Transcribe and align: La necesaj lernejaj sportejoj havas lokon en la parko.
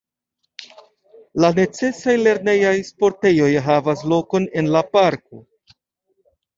La 1.45 1.51
necesaj 1.59 2.17
lernejaj 2.23 2.73
sportejoj 2.89 3.53
havas 3.71 4.05
lokon 4.17 4.53
en 4.61 4.77
la 4.79 4.87
parko. 4.95 5.47